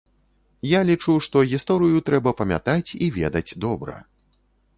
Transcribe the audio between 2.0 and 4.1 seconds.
трэба памятаць і ведаць добра.